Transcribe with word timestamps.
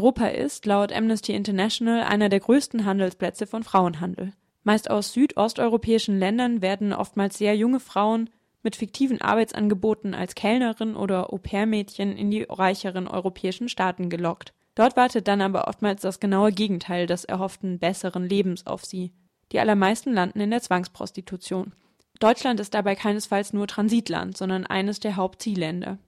Europa 0.00 0.28
ist, 0.28 0.64
laut 0.64 0.94
Amnesty 0.94 1.34
International, 1.34 2.04
einer 2.04 2.30
der 2.30 2.40
größten 2.40 2.86
Handelsplätze 2.86 3.46
von 3.46 3.62
Frauenhandel. 3.62 4.32
Meist 4.62 4.90
aus 4.90 5.12
südosteuropäischen 5.12 6.18
Ländern 6.18 6.62
werden 6.62 6.94
oftmals 6.94 7.36
sehr 7.36 7.54
junge 7.54 7.80
Frauen 7.80 8.30
mit 8.62 8.76
fiktiven 8.76 9.20
Arbeitsangeboten 9.20 10.14
als 10.14 10.34
Kellnerin 10.34 10.96
oder 10.96 11.34
Au-pair-Mädchen 11.34 12.16
in 12.16 12.30
die 12.30 12.46
reicheren 12.48 13.08
europäischen 13.08 13.68
Staaten 13.68 14.08
gelockt. 14.08 14.54
Dort 14.74 14.96
wartet 14.96 15.28
dann 15.28 15.42
aber 15.42 15.68
oftmals 15.68 16.00
das 16.00 16.18
genaue 16.18 16.50
Gegenteil 16.50 17.06
des 17.06 17.26
erhofften 17.26 17.78
besseren 17.78 18.26
Lebens 18.26 18.66
auf 18.66 18.86
sie. 18.86 19.12
Die 19.52 19.60
allermeisten 19.60 20.14
landen 20.14 20.40
in 20.40 20.50
der 20.50 20.62
Zwangsprostitution. 20.62 21.74
Deutschland 22.20 22.58
ist 22.58 22.72
dabei 22.72 22.94
keinesfalls 22.94 23.52
nur 23.52 23.66
Transitland, 23.66 24.34
sondern 24.34 24.64
eines 24.64 24.98
der 24.98 25.16
Hauptzielländer. 25.16 25.98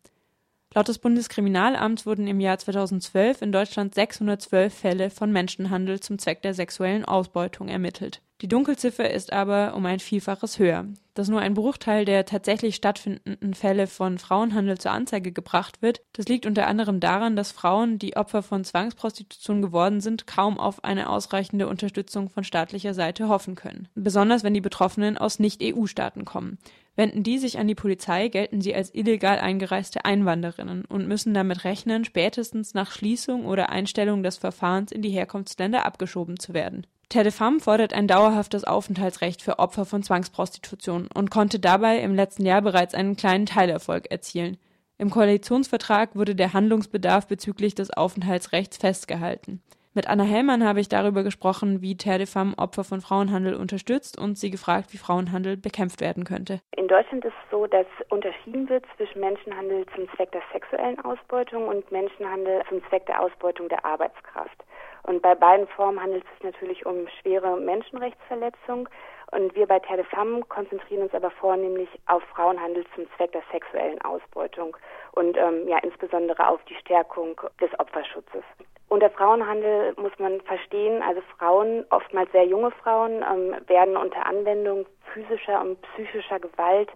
Laut 0.75 0.89
des 0.89 0.99
Bundeskriminalamts 0.99 2.07
wurden 2.07 2.27
im 2.27 2.41
Jahr 2.41 2.59
2012 2.59 3.43
in 3.43 3.53
Deutschland 3.53 3.95
612 3.95 4.73
Fälle 4.73 5.11
von 5.11 5.31
Menschenhandel 5.31 6.01
zum 6.01 6.19
Zweck 6.19 6.41
der 6.41 6.55
sexuellen 6.55 7.05
Ausbeutung 7.05 7.69
ermittelt. 7.69 8.23
Die 8.43 8.49
Dunkelziffer 8.49 9.09
ist 9.09 9.33
aber 9.33 9.73
um 9.77 9.87
ein 9.87 10.01
Vielfaches 10.01 10.59
höher. 10.59 10.87
Dass 11.15 11.29
nur 11.29 11.41
ein 11.41 11.55
Bruchteil 11.55 12.05
der 12.05 12.25
tatsächlich 12.25 12.75
stattfindenden 12.75 13.55
Fälle 13.55 13.87
von 13.87 14.19
Frauenhandel 14.19 14.79
zur 14.79 14.91
Anzeige 14.91 15.31
gebracht 15.31 15.81
wird, 15.81 16.01
das 16.13 16.27
liegt 16.27 16.45
unter 16.45 16.67
anderem 16.67 16.99
daran, 16.99 17.37
dass 17.37 17.53
Frauen, 17.53 18.01
die 18.01 18.17
Opfer 18.17 18.43
von 18.43 18.65
Zwangsprostitution 18.65 19.63
geworden 19.63 20.01
sind, 20.01 20.27
kaum 20.27 20.59
auf 20.59 20.83
eine 20.83 21.09
ausreichende 21.09 21.69
Unterstützung 21.69 22.31
von 22.31 22.43
staatlicher 22.43 22.95
Seite 22.95 23.29
hoffen 23.29 23.55
können. 23.55 23.87
Besonders 23.95 24.43
wenn 24.43 24.55
die 24.55 24.61
Betroffenen 24.61 25.17
aus 25.17 25.39
Nicht-EU-Staaten 25.39 26.25
kommen. 26.25 26.59
Wenden 26.97 27.23
die 27.23 27.39
sich 27.39 27.61
an 27.61 27.69
die 27.69 27.77
Polizei, 27.77 28.27
gelten 28.27 28.61
sie 28.61 28.75
als 28.75 28.93
illegal 28.93 29.39
eingereiste 29.39 30.05
Einwanderinnen 30.05 30.85
und 30.85 31.07
müssen 31.07 31.33
damit 31.33 31.63
rechnen, 31.63 32.05
spätestens 32.05 32.75
nach 32.75 32.91
Schließung 32.91 33.47
oder 33.47 33.71
Einstellung 33.71 34.25
des 34.25 34.37
Verfahrens 34.37 34.91
in 34.91 35.01
die 35.01 35.11
Herkunftsländer 35.11 35.87
abgeschoben 35.87 36.41
zu 36.41 36.55
werden. 36.55 36.89
Terre 37.13 37.25
de 37.25 37.33
Femme 37.33 37.61
fordert 37.61 37.93
ein 37.93 38.09
dauerhaftes 38.09 38.65
Aufenthaltsrecht 38.65 39.43
für 39.43 39.59
Opfer 39.59 39.85
von 39.85 40.03
Zwangsprostitution 40.03 41.11
und 41.15 41.31
konnte 41.31 41.61
dabei 41.61 41.99
im 41.99 42.15
letzten 42.15 42.47
Jahr 42.47 42.63
bereits 42.63 42.95
einen 42.95 43.17
kleinen 43.17 43.45
Teilerfolg 43.45 44.11
erzielen. 44.11 44.57
Im 44.97 45.11
Koalitionsvertrag 45.11 46.17
wurde 46.17 46.35
der 46.35 46.55
Handlungsbedarf 46.55 47.27
bezüglich 47.27 47.75
des 47.75 47.91
Aufenthaltsrechts 47.95 48.79
festgehalten. 48.79 49.61
Mit 49.93 50.09
Anna 50.09 50.25
Hellmann 50.25 50.65
habe 50.65 50.81
ich 50.81 50.89
darüber 50.89 51.23
gesprochen, 51.23 51.83
wie 51.83 51.99
Terre 51.99 52.17
de 52.17 52.27
Femme 52.27 52.55
Opfer 52.57 52.83
von 52.83 53.03
Frauenhandel 53.03 53.57
unterstützt 53.57 54.19
und 54.19 54.39
sie 54.39 54.51
gefragt, 54.51 54.95
wie 54.95 54.97
Frauenhandel 54.97 55.59
bekämpft 55.59 56.01
werden 56.01 56.25
könnte. 56.25 56.63
In 56.79 56.89
Deutschland 56.89 57.27
ist 57.27 57.35
es 57.45 57.51
so, 57.51 57.67
dass 57.67 57.85
unterschieden 58.09 58.71
wird 58.71 58.87
zwischen 58.97 59.21
Menschenhandel 59.21 59.85
zum 59.95 60.09
Zweck 60.17 60.33
der 60.33 60.41
sexuellen 60.51 60.99
Ausbeutung 61.05 61.69
und 61.69 61.93
Menschenhandel 61.93 62.63
zum 62.71 62.83
Zweck 62.89 63.05
der 63.05 63.21
Ausbeutung 63.21 63.69
der 63.69 63.85
Arbeitskraft. 63.85 64.65
Und 65.05 65.23
bei 65.23 65.35
beiden 65.35 65.67
Formen 65.69 66.01
handelt 66.01 66.25
es 66.25 66.31
sich 66.31 66.45
natürlich 66.45 66.87
um 66.87 67.09
schwere 67.21 67.57
Menschenrechtsverletzung. 67.57 68.89
Und 69.33 69.55
wir 69.55 69.67
bei 69.67 69.79
Terre 69.79 69.99
de 69.99 70.05
Femme 70.05 70.43
konzentrieren 70.43 71.05
uns 71.05 71.15
aber 71.15 71.31
vornehmlich 71.31 71.89
auf 72.07 72.23
Frauenhandel 72.35 72.85
zum 72.95 73.07
Zweck 73.17 73.33
der 73.33 73.43
sexuellen 73.51 74.01
Ausbeutung 74.03 74.77
und 75.13 75.39
ähm, 75.39 75.67
ja 75.67 75.79
insbesondere 75.79 76.47
auf 76.47 76.63
die 76.65 76.75
Stärkung 76.75 77.41
des 77.59 77.71
Opferschutzes. 77.81 78.45
Unter 78.89 79.09
Frauenhandel 79.09 79.95
muss 79.97 80.13
man 80.19 80.43
verstehen, 80.43 81.03
also 81.03 81.23
Frauen, 81.39 81.87
oftmals 81.89 82.31
sehr 82.33 82.45
junge 82.45 82.71
Frauen, 82.73 83.23
ähm, 83.23 83.57
werden 83.67 83.97
unter 83.97 84.27
Anwendung 84.27 84.85
physischer 85.15 85.63
und 85.63 85.81
psychischer 85.81 86.39
Gewalt 86.39 86.91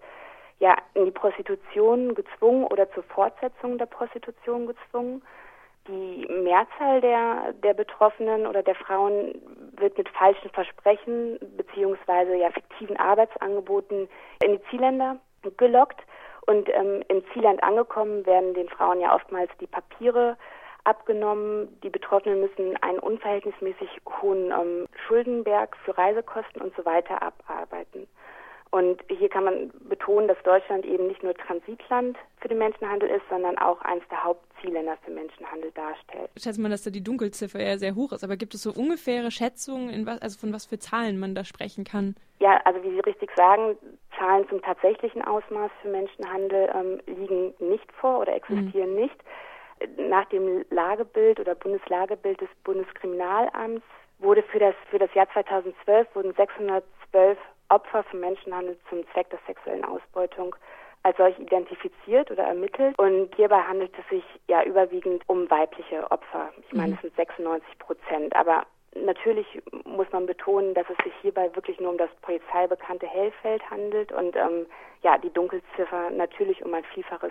ja 0.58 0.76
in 0.92 1.06
die 1.06 1.10
Prostitution 1.10 2.14
gezwungen 2.14 2.64
oder 2.64 2.90
zur 2.92 3.02
Fortsetzung 3.04 3.78
der 3.78 3.86
Prostitution 3.86 4.66
gezwungen. 4.66 5.22
Die 5.88 6.26
Mehrzahl 6.28 7.00
der, 7.00 7.52
der 7.62 7.74
Betroffenen 7.74 8.46
oder 8.46 8.62
der 8.62 8.74
Frauen 8.74 9.40
wird 9.76 9.96
mit 9.96 10.08
falschen 10.08 10.50
Versprechen 10.50 11.38
beziehungsweise 11.56 12.34
ja 12.36 12.50
fiktiven 12.50 12.96
Arbeitsangeboten 12.96 14.08
in 14.44 14.52
die 14.52 14.62
Zielländer 14.70 15.16
gelockt. 15.56 16.00
Und 16.46 16.68
ähm, 16.68 17.02
im 17.08 17.24
Zielland 17.32 17.62
angekommen 17.62 18.24
werden 18.24 18.54
den 18.54 18.68
Frauen 18.68 19.00
ja 19.00 19.14
oftmals 19.14 19.50
die 19.60 19.66
Papiere 19.66 20.36
abgenommen. 20.84 21.80
Die 21.82 21.90
Betroffenen 21.90 22.40
müssen 22.40 22.76
einen 22.82 23.00
unverhältnismäßig 23.00 23.88
hohen 24.22 24.52
ähm, 24.52 24.86
Schuldenberg 25.06 25.76
für 25.84 25.98
Reisekosten 25.98 26.62
und 26.62 26.74
so 26.76 26.84
weiter 26.84 27.20
abarbeiten. 27.22 28.06
Und 28.70 29.02
hier 29.08 29.28
kann 29.28 29.44
man 29.44 29.70
betonen, 29.88 30.28
dass 30.28 30.42
Deutschland 30.42 30.84
eben 30.84 31.06
nicht 31.06 31.22
nur 31.22 31.34
Transitland 31.34 32.16
für 32.40 32.48
den 32.48 32.58
Menschenhandel 32.58 33.08
ist, 33.08 33.22
sondern 33.30 33.58
auch 33.58 33.80
eines 33.82 34.06
der 34.08 34.22
Hauptzielländer 34.22 34.45
für 34.60 35.10
Menschenhandel 35.10 35.70
darstellt. 35.72 36.30
Schätzt 36.36 36.58
man, 36.58 36.70
dass 36.70 36.82
da 36.82 36.90
die 36.90 37.02
Dunkelziffer 37.02 37.60
ja 37.60 37.78
sehr 37.78 37.94
hoch 37.94 38.12
ist, 38.12 38.24
aber 38.24 38.36
gibt 38.36 38.54
es 38.54 38.62
so 38.62 38.72
ungefähre 38.72 39.30
Schätzungen, 39.30 40.06
was, 40.06 40.20
also 40.22 40.38
von 40.38 40.52
was 40.52 40.66
für 40.66 40.78
Zahlen 40.78 41.18
man 41.18 41.34
da 41.34 41.44
sprechen 41.44 41.84
kann? 41.84 42.16
Ja, 42.38 42.60
also 42.64 42.82
wie 42.82 42.90
Sie 42.90 43.00
richtig 43.00 43.30
sagen, 43.36 43.76
Zahlen 44.18 44.48
zum 44.48 44.62
tatsächlichen 44.62 45.22
Ausmaß 45.22 45.70
für 45.82 45.88
Menschenhandel 45.88 46.70
ähm, 46.74 47.00
liegen 47.06 47.54
nicht 47.58 47.90
vor 47.92 48.20
oder 48.20 48.34
existieren 48.34 48.94
mhm. 48.94 49.00
nicht. 49.00 49.16
Nach 49.98 50.24
dem 50.30 50.64
Lagebild 50.70 51.38
oder 51.38 51.54
Bundeslagebild 51.54 52.40
des 52.40 52.48
Bundeskriminalamts 52.64 53.84
wurde 54.18 54.42
für 54.42 54.58
das, 54.58 54.74
für 54.90 54.98
das 54.98 55.12
Jahr 55.14 55.28
2012 55.32 56.14
wurden 56.14 56.32
612 56.34 57.38
Opfer 57.68 58.04
von 58.04 58.20
Menschenhandel 58.20 58.78
zum 58.88 59.04
Zweck 59.12 59.28
der 59.30 59.40
sexuellen 59.46 59.84
Ausbeutung 59.84 60.54
als 61.06 61.16
solch 61.18 61.38
identifiziert 61.38 62.32
oder 62.32 62.42
ermittelt. 62.42 62.98
Und 62.98 63.32
hierbei 63.36 63.62
handelt 63.62 63.92
es 63.96 64.08
sich 64.08 64.24
ja 64.48 64.64
überwiegend 64.64 65.22
um 65.28 65.48
weibliche 65.48 66.10
Opfer. 66.10 66.50
Ich 66.66 66.74
meine, 66.74 66.94
es 66.94 66.98
mhm. 66.98 67.08
sind 67.08 67.16
96 67.16 67.78
Prozent. 67.78 68.34
Aber 68.34 68.66
natürlich 68.96 69.46
muss 69.84 70.08
man 70.10 70.26
betonen, 70.26 70.74
dass 70.74 70.86
es 70.90 71.04
sich 71.04 71.12
hierbei 71.22 71.48
wirklich 71.54 71.78
nur 71.78 71.90
um 71.90 71.98
das 71.98 72.10
polizeibekannte 72.22 73.06
Hellfeld 73.06 73.62
handelt 73.70 74.10
und 74.10 74.34
ähm, 74.34 74.66
ja, 75.04 75.16
die 75.16 75.30
Dunkelziffer 75.30 76.10
natürlich 76.10 76.64
um 76.64 76.74
ein 76.74 76.84
Vielfaches 76.92 77.30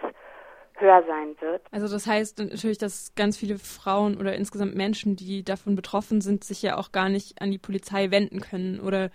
höher 0.76 1.04
sein 1.06 1.36
wird. 1.42 1.62
Also 1.72 1.90
das 1.90 2.08
heißt 2.08 2.40
natürlich, 2.40 2.78
dass 2.78 3.14
ganz 3.16 3.38
viele 3.38 3.58
Frauen 3.58 4.18
oder 4.18 4.36
insgesamt 4.36 4.76
Menschen, 4.76 5.18
die 5.18 5.44
davon 5.44 5.76
betroffen 5.76 6.22
sind, 6.22 6.46
sich 6.46 6.62
ja 6.62 6.78
auch 6.78 6.94
gar 6.94 7.10
nicht 7.10 7.42
an 7.42 7.52
die 7.52 7.58
Polizei 7.58 8.10
wenden 8.12 8.40
können 8.40 8.80
oder 8.80 9.10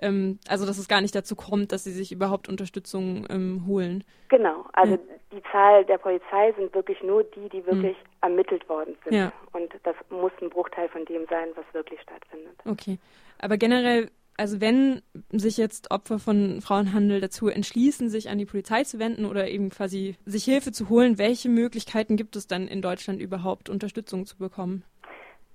ähm, 0.00 0.38
also 0.48 0.66
dass 0.66 0.78
es 0.78 0.88
gar 0.88 1.00
nicht 1.00 1.14
dazu 1.14 1.36
kommt, 1.36 1.72
dass 1.72 1.84
sie 1.84 1.92
sich 1.92 2.12
überhaupt 2.12 2.48
Unterstützung 2.48 3.26
ähm, 3.30 3.64
holen. 3.66 4.04
Genau, 4.28 4.64
also 4.72 4.94
ja. 4.94 5.00
die 5.32 5.42
Zahl 5.52 5.84
der 5.84 5.98
Polizei 5.98 6.52
sind 6.56 6.74
wirklich 6.74 7.02
nur 7.02 7.24
die, 7.24 7.48
die 7.48 7.64
wirklich 7.66 7.96
mhm. 7.96 8.18
ermittelt 8.20 8.68
worden 8.68 8.96
sind. 9.04 9.14
Ja. 9.14 9.32
Und 9.52 9.72
das 9.84 9.94
muss 10.10 10.32
ein 10.40 10.50
Bruchteil 10.50 10.88
von 10.88 11.04
dem 11.04 11.26
sein, 11.28 11.48
was 11.54 11.64
wirklich 11.72 12.00
stattfindet. 12.00 12.56
Okay, 12.64 12.98
aber 13.38 13.56
generell, 13.56 14.10
also 14.36 14.60
wenn 14.60 15.02
sich 15.30 15.56
jetzt 15.56 15.90
Opfer 15.90 16.18
von 16.18 16.60
Frauenhandel 16.60 17.20
dazu 17.20 17.48
entschließen, 17.48 18.10
sich 18.10 18.28
an 18.28 18.38
die 18.38 18.46
Polizei 18.46 18.84
zu 18.84 18.98
wenden 18.98 19.24
oder 19.24 19.48
eben 19.48 19.70
quasi 19.70 20.16
sich 20.26 20.44
Hilfe 20.44 20.72
zu 20.72 20.88
holen, 20.88 21.18
welche 21.18 21.48
Möglichkeiten 21.48 22.16
gibt 22.16 22.36
es 22.36 22.46
dann 22.46 22.68
in 22.68 22.82
Deutschland 22.82 23.20
überhaupt, 23.20 23.70
Unterstützung 23.70 24.26
zu 24.26 24.36
bekommen? 24.36 24.84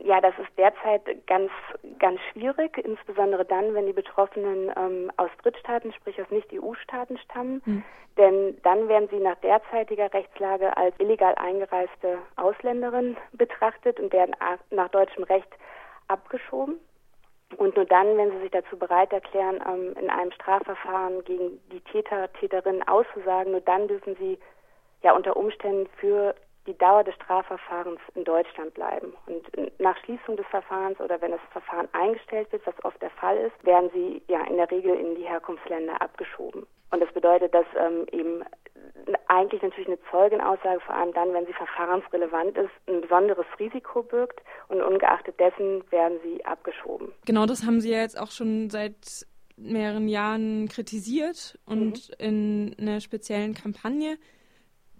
Ja, 0.03 0.19
das 0.19 0.33
ist 0.39 0.49
derzeit 0.57 1.03
ganz, 1.27 1.51
ganz 1.99 2.19
schwierig, 2.31 2.77
insbesondere 2.77 3.45
dann, 3.45 3.73
wenn 3.73 3.85
die 3.85 3.93
Betroffenen 3.93 4.71
ähm, 4.75 5.11
aus 5.17 5.29
Drittstaaten, 5.43 5.93
sprich 5.93 6.19
aus 6.19 6.29
Nicht-EU-Staaten 6.31 7.17
stammen. 7.19 7.61
Mhm. 7.65 7.83
Denn 8.17 8.57
dann 8.63 8.87
werden 8.89 9.07
sie 9.09 9.19
nach 9.19 9.37
derzeitiger 9.37 10.11
Rechtslage 10.13 10.75
als 10.75 10.95
illegal 10.99 11.35
eingereiste 11.35 12.17
Ausländerin 12.35 13.15
betrachtet 13.31 13.99
und 13.99 14.11
werden 14.11 14.35
nach 14.71 14.89
deutschem 14.89 15.23
Recht 15.23 15.49
abgeschoben. 16.07 16.79
Und 17.57 17.75
nur 17.75 17.85
dann, 17.85 18.17
wenn 18.17 18.31
sie 18.31 18.39
sich 18.39 18.51
dazu 18.51 18.77
bereit 18.77 19.13
erklären, 19.13 19.63
ähm, 19.67 19.93
in 19.99 20.09
einem 20.09 20.31
Strafverfahren 20.31 21.23
gegen 21.25 21.59
die 21.71 21.81
Täter, 21.81 22.31
Täterinnen 22.33 22.87
auszusagen, 22.87 23.51
nur 23.51 23.61
dann 23.61 23.87
dürfen 23.87 24.15
sie 24.15 24.39
ja 25.03 25.13
unter 25.13 25.37
Umständen 25.37 25.87
für 25.97 26.35
die 26.67 26.77
Dauer 26.77 27.03
des 27.03 27.15
Strafverfahrens 27.15 27.99
in 28.13 28.23
Deutschland 28.23 28.73
bleiben. 28.73 29.13
Und 29.25 29.79
nach 29.79 29.97
Schließung 30.03 30.37
des 30.37 30.45
Verfahrens 30.47 30.99
oder 30.99 31.19
wenn 31.21 31.31
das 31.31 31.41
Verfahren 31.51 31.87
eingestellt 31.93 32.51
wird, 32.51 32.65
was 32.67 32.85
oft 32.85 33.01
der 33.01 33.09
Fall 33.11 33.37
ist, 33.37 33.65
werden 33.65 33.89
sie 33.93 34.21
ja 34.27 34.41
in 34.45 34.57
der 34.57 34.69
Regel 34.69 34.95
in 34.95 35.15
die 35.15 35.27
Herkunftsländer 35.27 36.01
abgeschoben. 36.01 36.67
Und 36.91 36.99
das 37.01 37.11
bedeutet, 37.13 37.53
dass 37.53 37.65
ähm, 37.77 38.05
eben 38.11 38.43
eigentlich 39.27 39.61
natürlich 39.61 39.87
eine 39.87 39.99
Zeugenaussage, 40.11 40.81
vor 40.81 40.93
allem 40.93 41.13
dann, 41.13 41.33
wenn 41.33 41.45
sie 41.45 41.53
verfahrensrelevant 41.53 42.57
ist, 42.57 42.71
ein 42.87 43.01
besonderes 43.01 43.45
Risiko 43.59 44.03
birgt 44.03 44.41
und 44.67 44.81
ungeachtet 44.81 45.39
dessen 45.39 45.83
werden 45.89 46.19
sie 46.23 46.43
abgeschoben. 46.45 47.11
Genau 47.25 47.45
das 47.45 47.65
haben 47.65 47.79
Sie 47.79 47.91
ja 47.91 48.01
jetzt 48.01 48.19
auch 48.19 48.31
schon 48.31 48.69
seit 48.69 49.25
mehreren 49.55 50.07
Jahren 50.07 50.67
kritisiert 50.67 51.57
und 51.65 52.09
mhm. 52.09 52.15
in 52.19 52.75
einer 52.79 52.99
speziellen 52.99 53.53
Kampagne 53.53 54.17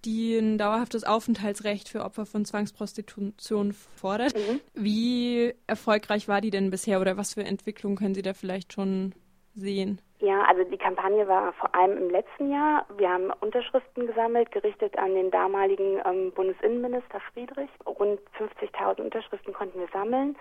die 0.06 0.38
ein 0.38 0.58
dauerhaftes 0.58 1.04
Aufenthaltsrecht 1.04 1.90
für 1.90 2.04
Opfer 2.04 2.26
von 2.26 2.46
Zwangsprostitution 2.46 3.74
fordert. 3.74 4.36
Mhm. 4.36 4.60
Wie 4.74 5.54
erfolgreich 5.68 6.28
war 6.28 6.42
die 6.42 6.52
denn 6.52 6.70
bisher 6.70 7.02
oder 7.02 7.18
was 7.18 7.34
für 7.34 7.44
Entwicklungen 7.44 7.98
können 7.98 8.16
Sie 8.16 8.22
da 8.22 8.34
vielleicht 8.34 8.74
schon 8.74 9.14
sehen? 9.54 10.02
Ja, 10.20 10.44
also 10.44 10.64
die 10.64 10.78
Kampagne 10.78 11.28
war 11.28 11.52
vor 11.54 11.74
allem 11.74 11.98
im 11.98 12.10
letzten 12.12 12.52
Jahr. 12.52 12.86
Wir 12.98 13.10
haben 13.10 13.32
Unterschriften 13.40 14.06
gesammelt, 14.06 14.52
gerichtet 14.52 14.98
an 14.98 15.16
den 15.16 15.32
damaligen 15.32 16.00
ähm, 16.06 16.32
Bundesinnenminister 16.34 17.20
Friedrich. 17.34 17.70
Rund 17.88 18.20
50.000 18.38 19.02
Unterschriften 19.02 19.54
konnten 19.54 19.80
wir 19.80 19.88
sammeln 19.92 20.38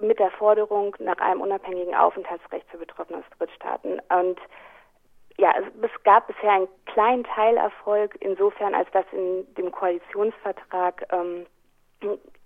mit 0.00 0.18
der 0.18 0.30
Forderung 0.32 0.96
nach 0.98 1.18
einem 1.18 1.42
unabhängigen 1.42 1.94
Aufenthaltsrecht 1.94 2.66
für 2.70 2.78
Betroffene 2.78 3.18
aus 3.18 3.38
Drittstaaten. 3.38 4.00
Und 4.08 4.38
ja, 5.38 5.54
es, 5.58 6.02
gab 6.04 6.26
bisher 6.26 6.52
einen 6.52 6.68
kleinen 6.86 7.24
Teilerfolg 7.24 8.16
insofern, 8.20 8.74
als 8.74 8.90
dass 8.92 9.04
in 9.12 9.46
dem 9.54 9.70
Koalitionsvertrag 9.70 11.06
ähm, 11.12 11.46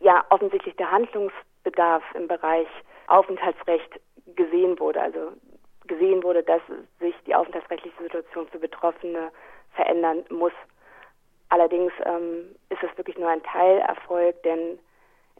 ja 0.00 0.24
offensichtlich 0.30 0.76
der 0.76 0.90
Handlungsbedarf 0.90 2.02
im 2.14 2.28
Bereich 2.28 2.68
Aufenthaltsrecht 3.06 4.00
gesehen 4.36 4.78
wurde. 4.78 5.00
Also 5.00 5.32
gesehen 5.86 6.22
wurde, 6.22 6.42
dass 6.42 6.62
sich 7.00 7.14
die 7.26 7.34
aufenthaltsrechtliche 7.34 8.02
Situation 8.02 8.48
für 8.48 8.58
Betroffene 8.58 9.30
verändern 9.74 10.24
muss. 10.30 10.52
Allerdings 11.50 11.92
ähm, 12.04 12.54
ist 12.70 12.82
es 12.82 12.96
wirklich 12.96 13.18
nur 13.18 13.28
ein 13.28 13.42
Teilerfolg, 13.42 14.42
denn 14.44 14.78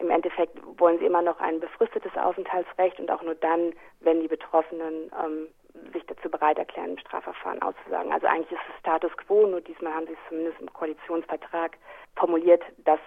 im 0.00 0.11
Endeffekt 0.11 0.58
wollen 0.79 0.99
sie 0.99 1.06
immer 1.06 1.23
noch 1.23 1.38
ein 1.41 1.61
befristetes 1.61 2.17
Aufenthaltsrecht 2.17 2.99
und 2.99 3.11
auch 3.11 3.23
nur 3.23 3.35
dann, 3.37 3.73
wenn 4.00 4.20
die 4.20 4.29
Betroffenen 4.29 5.11
ähm, 5.23 5.49
sich 5.93 6.05
dazu 6.06 6.29
bereit 6.29 6.58
erklären, 6.58 6.91
im 6.91 6.99
Strafverfahren 6.99 7.62
auszusagen. 7.62 8.12
Also 8.12 8.26
eigentlich 8.26 8.52
ist 8.52 8.67
es 8.73 8.81
Status 8.81 9.12
quo, 9.17 9.46
nur 9.46 9.61
diesmal 9.61 9.94
haben 9.94 10.06
sie 10.06 10.12
es 10.12 10.29
zumindest 10.29 10.61
im 10.61 10.73
Koalitionsvertrag 10.73 11.76
formuliert, 12.17 12.62
dass 12.85 13.00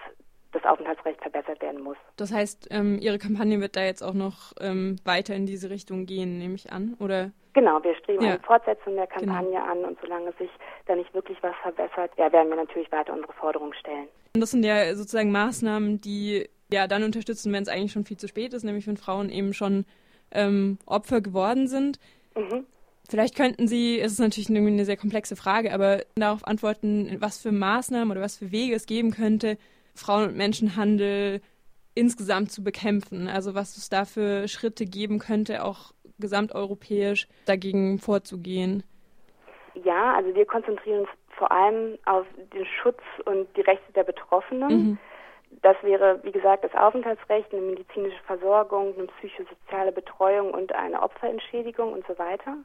das 0.53 0.63
Aufenthaltsrecht 0.63 1.21
verbessert 1.21 1.61
werden 1.61 1.81
muss. 1.81 1.97
Das 2.15 2.31
heißt, 2.31 2.69
ähm, 2.71 2.99
Ihre 2.99 3.17
Kampagne 3.17 3.59
wird 3.59 3.75
da 3.75 3.83
jetzt 3.83 4.01
auch 4.01 4.13
noch 4.13 4.53
ähm, 4.59 4.95
weiter 5.03 5.35
in 5.35 5.45
diese 5.45 5.69
Richtung 5.69 6.05
gehen, 6.05 6.37
nehme 6.37 6.55
ich 6.55 6.71
an, 6.71 6.95
oder? 6.99 7.31
Genau, 7.53 7.83
wir 7.83 7.95
streben 7.95 8.23
ja. 8.23 8.31
eine 8.31 8.39
Fortsetzung 8.39 8.95
der 8.95 9.07
Kampagne 9.07 9.51
genau. 9.51 9.65
an 9.65 9.83
und 9.83 9.99
solange 10.01 10.31
sich 10.33 10.49
da 10.85 10.95
nicht 10.95 11.13
wirklich 11.13 11.37
was 11.41 11.55
verbessert, 11.61 12.11
ja, 12.17 12.31
werden 12.31 12.49
wir 12.49 12.55
natürlich 12.55 12.91
weiter 12.91 13.13
unsere 13.13 13.33
Forderungen 13.33 13.73
stellen. 13.73 14.07
Und 14.35 14.41
das 14.41 14.51
sind 14.51 14.63
ja 14.63 14.93
sozusagen 14.95 15.31
Maßnahmen, 15.31 15.99
die 15.99 16.47
ja 16.71 16.87
dann 16.87 17.03
unterstützen, 17.03 17.53
wenn 17.53 17.63
es 17.63 17.69
eigentlich 17.69 17.91
schon 17.91 18.05
viel 18.05 18.17
zu 18.17 18.27
spät 18.27 18.53
ist, 18.53 18.63
nämlich 18.63 18.87
wenn 18.87 18.97
Frauen 18.97 19.29
eben 19.29 19.53
schon 19.53 19.85
ähm, 20.31 20.77
Opfer 20.85 21.21
geworden 21.21 21.67
sind. 21.67 21.99
Mhm. 22.35 22.65
Vielleicht 23.09 23.35
könnten 23.35 23.67
Sie, 23.67 23.99
es 23.99 24.13
ist 24.13 24.19
natürlich 24.19 24.49
irgendwie 24.49 24.73
eine 24.73 24.85
sehr 24.85 24.97
komplexe 24.97 25.37
Frage, 25.37 25.73
aber 25.73 26.01
darauf 26.15 26.45
antworten, 26.45 27.17
was 27.19 27.41
für 27.41 27.53
Maßnahmen 27.53 28.11
oder 28.11 28.21
was 28.21 28.37
für 28.37 28.51
Wege 28.51 28.75
es 28.75 28.85
geben 28.85 29.11
könnte, 29.11 29.57
Frauen- 29.95 30.29
und 30.29 30.35
Menschenhandel 30.35 31.41
insgesamt 31.95 32.51
zu 32.51 32.63
bekämpfen. 32.63 33.29
Also 33.29 33.55
was 33.55 33.77
es 33.77 33.89
da 33.89 34.03
für 34.03 34.47
Schritte 34.49 34.85
geben 34.85 35.19
könnte, 35.19 35.63
auch 35.63 35.93
gesamteuropäisch 36.19 37.27
dagegen 37.45 37.99
vorzugehen. 37.99 38.83
Ja, 39.85 40.15
also 40.15 40.33
wir 40.35 40.45
konzentrieren 40.45 41.01
uns 41.01 41.09
vor 41.37 41.51
allem 41.51 41.97
auf 42.05 42.25
den 42.53 42.65
Schutz 42.65 43.01
und 43.25 43.47
die 43.55 43.61
Rechte 43.61 43.93
der 43.93 44.03
Betroffenen. 44.03 44.69
Mhm. 44.69 44.97
Das 45.61 45.75
wäre, 45.81 46.19
wie 46.23 46.31
gesagt, 46.31 46.63
das 46.63 46.73
Aufenthaltsrecht, 46.75 47.51
eine 47.51 47.61
medizinische 47.61 48.21
Versorgung, 48.25 48.93
eine 48.97 49.07
psychosoziale 49.07 49.91
Betreuung 49.91 50.51
und 50.51 50.73
eine 50.75 51.01
Opferentschädigung 51.01 51.93
und 51.93 52.05
so 52.07 52.17
weiter. 52.19 52.57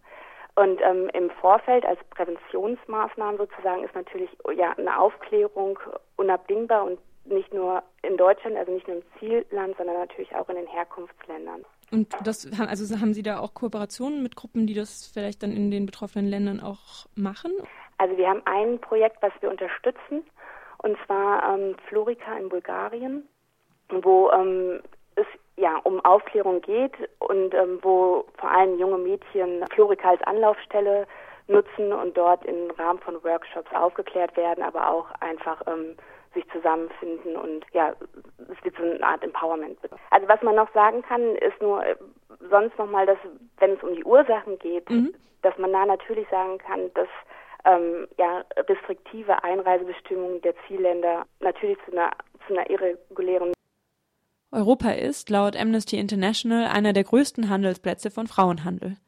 Und 0.55 0.81
ähm, 0.83 1.09
im 1.15 1.31
Vorfeld 1.31 1.87
als 1.87 1.99
Präventionsmaßnahmen 2.11 3.39
sozusagen 3.39 3.85
ist 3.85 3.95
natürlich 3.95 4.31
ja 4.55 4.73
eine 4.73 4.99
Aufklärung 4.99 5.79
unabdingbar 6.17 6.85
und 6.85 6.99
nicht 7.25 7.55
nur 7.55 7.83
in 8.03 8.17
Deutschland, 8.17 8.57
also 8.57 8.73
nicht 8.73 8.87
nur 8.87 8.99
im 8.99 9.03
Zielland, 9.19 9.77
sondern 9.77 9.97
natürlich 9.97 10.35
auch 10.35 10.49
in 10.49 10.57
den 10.57 10.67
Herkunftsländern. 10.67 11.65
Und 11.91 12.15
das 12.25 12.49
also 12.61 13.01
haben 13.01 13.15
Sie 13.15 13.23
da 13.23 13.39
auch 13.39 13.55
Kooperationen 13.55 14.23
mit 14.23 14.37
Gruppen, 14.37 14.67
die 14.67 14.75
das 14.75 15.11
vielleicht 15.13 15.43
dann 15.43 15.53
in 15.53 15.71
den 15.71 15.87
betroffenen 15.87 16.27
Ländern 16.27 16.61
auch 16.61 17.07
machen? 17.15 17.53
Also 17.99 18.17
wir 18.17 18.29
haben 18.29 18.43
ein 18.47 18.81
Projekt, 18.81 19.19
was 19.21 19.33
wir 19.41 19.51
unterstützen, 19.51 20.25
und 20.83 20.97
zwar 21.07 21.55
ähm, 21.55 21.77
Florika 21.89 22.37
in 22.37 22.49
Bulgarien, 22.49 23.29
wo 23.89 24.31
ähm, 24.31 24.81
es 25.17 25.27
ja 25.57 25.77
um 25.85 26.05
Aufklärung 26.05 26.61
geht 26.61 26.95
und 27.19 27.55
ähm, 27.55 27.79
wo 27.83 28.25
vor 28.39 28.51
allem 28.51 28.79
junge 28.79 28.99
Mädchen 28.99 29.65
Florika 29.75 30.11
als 30.11 30.23
Anlaufstelle 30.23 31.07
nutzen 31.49 31.93
und 31.93 32.17
dort 32.17 32.45
im 32.47 32.71
Rahmen 32.73 33.01
von 33.01 33.23
Workshops 33.25 33.73
aufgeklärt 33.75 34.37
werden, 34.37 34.63
aber 34.63 34.89
auch 34.89 35.07
einfach 35.21 35.61
ähm, 35.67 35.97
sich 36.35 36.49
zusammenfinden 36.51 37.37
und 37.37 37.67
ja, 37.73 37.93
es 38.39 38.65
wird 38.65 38.77
so 38.77 38.83
eine 38.83 39.03
Art 39.03 39.23
Empowerment. 39.23 39.79
Also 40.11 40.29
was 40.29 40.41
man 40.43 40.55
noch 40.55 40.73
sagen 40.73 41.03
kann, 41.03 41.37
ist 41.37 41.61
nur 41.61 41.85
äh, 41.85 41.97
sonst 42.51 42.79
nochmal, 42.79 43.07
dass 43.07 43.19
wenn 43.59 43.73
es 43.73 43.83
um 43.83 43.95
die 43.95 44.05
Ursachen 44.05 44.59
geht, 44.59 44.89
mhm. 44.89 45.15
dass 45.43 45.57
man 45.59 45.73
da 45.73 45.85
natürlich 45.85 46.29
sagen 46.31 46.59
kann, 46.59 46.91
dass 46.95 47.09
ähm, 47.65 48.07
ja, 48.19 48.45
restriktive 48.57 49.43
Einreisebestimmungen 49.43 50.41
der 50.43 50.55
Zielländer 50.67 51.27
natürlich 51.41 51.79
zu 51.85 51.93
einer, 51.93 52.11
zu 52.47 52.55
einer 52.55 52.69
irregulären 52.71 53.53
Europa 54.55 54.91
ist, 54.91 55.31
laut 55.31 55.57
Amnesty 55.57 55.99
International, 55.99 56.67
einer 56.67 56.93
der 56.93 57.05
größten 57.05 57.49
Handelsplätze 57.49 58.11
von 58.11 58.27
Frauenhandel. 58.27 58.99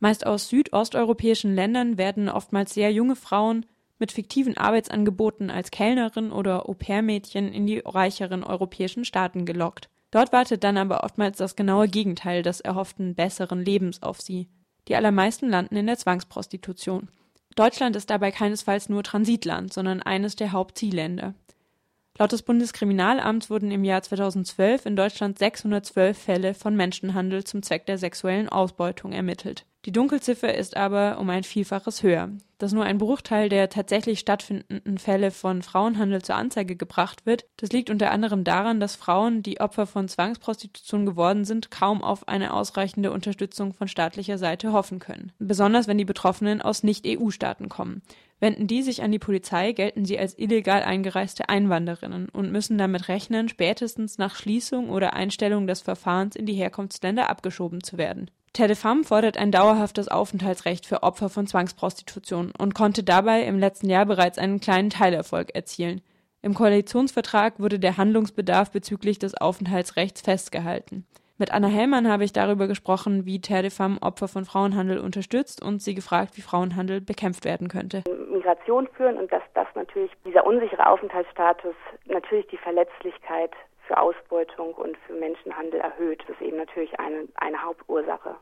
Meist 0.00 0.26
aus 0.26 0.48
südosteuropäischen 0.48 1.54
Ländern 1.54 1.98
werden 1.98 2.28
oftmals 2.28 2.74
sehr 2.74 2.90
junge 2.92 3.14
Frauen 3.14 3.64
mit 3.98 4.10
fiktiven 4.10 4.56
Arbeitsangeboten 4.56 5.50
als 5.50 5.70
Kellnerin 5.70 6.32
oder 6.32 6.68
Au-pair-Mädchen 6.68 7.52
in 7.52 7.66
die 7.66 7.78
reicheren 7.78 8.42
europäischen 8.42 9.04
Staaten 9.04 9.46
gelockt. 9.46 9.88
Dort 10.10 10.32
wartet 10.32 10.64
dann 10.64 10.76
aber 10.76 11.04
oftmals 11.04 11.38
das 11.38 11.56
genaue 11.56 11.88
Gegenteil 11.88 12.42
des 12.42 12.60
erhofften 12.60 13.14
besseren 13.14 13.64
Lebens 13.64 14.02
auf 14.02 14.20
sie. 14.20 14.48
Die 14.88 14.96
allermeisten 14.96 15.48
landen 15.48 15.76
in 15.76 15.86
der 15.86 15.96
Zwangsprostitution. 15.96 17.08
Deutschland 17.56 17.96
ist 17.96 18.10
dabei 18.10 18.30
keinesfalls 18.30 18.90
nur 18.90 19.02
Transitland, 19.02 19.72
sondern 19.72 20.02
eines 20.02 20.36
der 20.36 20.52
Hauptzielländer. 20.52 21.34
Laut 22.18 22.32
des 22.32 22.42
Bundeskriminalamts 22.42 23.50
wurden 23.50 23.70
im 23.70 23.82
Jahr 23.82 24.02
2012 24.02 24.86
in 24.86 24.94
Deutschland 24.96 25.38
612 25.38 26.16
Fälle 26.16 26.54
von 26.54 26.76
Menschenhandel 26.76 27.44
zum 27.44 27.62
Zweck 27.62 27.86
der 27.86 27.98
sexuellen 27.98 28.48
Ausbeutung 28.48 29.12
ermittelt. 29.12 29.66
Die 29.86 29.92
Dunkelziffer 29.92 30.52
ist 30.52 30.76
aber 30.76 31.16
um 31.20 31.30
ein 31.30 31.44
Vielfaches 31.44 32.02
höher. 32.02 32.30
Dass 32.58 32.72
nur 32.72 32.82
ein 32.82 32.98
Bruchteil 32.98 33.48
der 33.48 33.68
tatsächlich 33.68 34.18
stattfindenden 34.18 34.98
Fälle 34.98 35.30
von 35.30 35.62
Frauenhandel 35.62 36.22
zur 36.22 36.34
Anzeige 36.34 36.74
gebracht 36.74 37.24
wird, 37.24 37.44
das 37.56 37.70
liegt 37.70 37.88
unter 37.88 38.10
anderem 38.10 38.42
daran, 38.42 38.80
dass 38.80 38.96
Frauen, 38.96 39.44
die 39.44 39.60
Opfer 39.60 39.86
von 39.86 40.08
Zwangsprostitution 40.08 41.06
geworden 41.06 41.44
sind, 41.44 41.70
kaum 41.70 42.02
auf 42.02 42.26
eine 42.26 42.52
ausreichende 42.52 43.12
Unterstützung 43.12 43.74
von 43.74 43.86
staatlicher 43.86 44.38
Seite 44.38 44.72
hoffen 44.72 44.98
können. 44.98 45.30
Besonders 45.38 45.86
wenn 45.86 45.98
die 45.98 46.04
Betroffenen 46.04 46.60
aus 46.62 46.82
Nicht-EU-Staaten 46.82 47.68
kommen. 47.68 48.02
Wenden 48.40 48.66
die 48.66 48.82
sich 48.82 49.04
an 49.04 49.12
die 49.12 49.20
Polizei, 49.20 49.70
gelten 49.70 50.04
sie 50.04 50.18
als 50.18 50.36
illegal 50.36 50.82
eingereiste 50.82 51.48
Einwanderinnen 51.48 52.28
und 52.28 52.50
müssen 52.50 52.76
damit 52.76 53.06
rechnen, 53.06 53.48
spätestens 53.48 54.18
nach 54.18 54.34
Schließung 54.34 54.90
oder 54.90 55.12
Einstellung 55.12 55.68
des 55.68 55.80
Verfahrens 55.80 56.34
in 56.34 56.44
die 56.44 56.54
Herkunftsländer 56.54 57.30
abgeschoben 57.30 57.84
zu 57.84 57.98
werden. 57.98 58.32
Tedefam 58.56 59.04
fordert 59.04 59.36
ein 59.36 59.52
dauerhaftes 59.52 60.08
Aufenthaltsrecht 60.08 60.86
für 60.86 61.02
Opfer 61.02 61.28
von 61.28 61.46
Zwangsprostitution 61.46 62.54
und 62.58 62.74
konnte 62.74 63.04
dabei 63.04 63.42
im 63.42 63.58
letzten 63.58 63.90
Jahr 63.90 64.06
bereits 64.06 64.38
einen 64.38 64.60
kleinen 64.60 64.88
Teilerfolg 64.88 65.54
erzielen. 65.54 66.00
Im 66.40 66.54
Koalitionsvertrag 66.54 67.60
wurde 67.60 67.78
der 67.78 67.98
Handlungsbedarf 67.98 68.70
bezüglich 68.70 69.18
des 69.18 69.38
Aufenthaltsrechts 69.38 70.22
festgehalten. 70.22 71.04
Mit 71.36 71.52
Anna 71.52 71.68
Hellmann 71.68 72.08
habe 72.08 72.24
ich 72.24 72.32
darüber 72.32 72.66
gesprochen, 72.66 73.26
wie 73.26 73.42
Terdefam 73.42 73.98
Opfer 74.00 74.26
von 74.26 74.46
Frauenhandel 74.46 75.00
unterstützt 75.00 75.62
und 75.62 75.82
sie 75.82 75.94
gefragt, 75.94 76.38
wie 76.38 76.40
Frauenhandel 76.40 77.02
bekämpft 77.02 77.44
werden 77.44 77.68
könnte. 77.68 78.04
Migration 78.32 78.88
führen 78.96 79.18
und 79.18 79.30
dass 79.30 79.42
das 79.52 79.66
natürlich, 79.74 80.10
dieser 80.24 80.46
unsichere 80.46 80.88
Aufenthaltsstatus 80.88 81.74
natürlich 82.06 82.46
die 82.46 82.56
Verletzlichkeit 82.56 83.50
für 83.86 83.98
Ausbeutung 83.98 84.74
und 84.74 84.96
für 85.06 85.12
Menschenhandel 85.12 85.80
erhöht. 85.80 86.22
Das 86.26 86.36
ist 86.36 86.42
eben 86.42 86.56
natürlich 86.56 86.98
eine, 86.98 87.28
eine 87.36 87.62
Hauptursache. 87.62 88.34